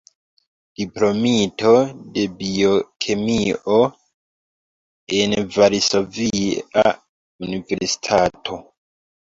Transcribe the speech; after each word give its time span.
Diplomito 0.79 1.73
de 2.15 2.23
biokemio 2.39 3.77
en 5.21 5.37
Varsovia 5.59 6.89
Universitato. 7.51 8.63